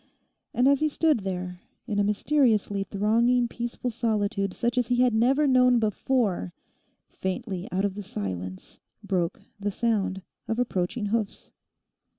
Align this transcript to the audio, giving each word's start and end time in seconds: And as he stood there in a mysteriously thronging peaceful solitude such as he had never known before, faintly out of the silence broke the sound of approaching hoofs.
And 0.51 0.67
as 0.67 0.79
he 0.79 0.89
stood 0.89 1.19
there 1.19 1.61
in 1.85 1.99
a 1.99 2.03
mysteriously 2.03 2.83
thronging 2.85 3.47
peaceful 3.47 3.91
solitude 3.91 4.51
such 4.51 4.79
as 4.79 4.87
he 4.87 4.95
had 4.95 5.13
never 5.13 5.45
known 5.45 5.77
before, 5.77 6.55
faintly 7.07 7.67
out 7.71 7.85
of 7.85 7.93
the 7.93 8.01
silence 8.01 8.79
broke 9.03 9.43
the 9.59 9.69
sound 9.69 10.23
of 10.47 10.57
approaching 10.57 11.05
hoofs. 11.05 11.53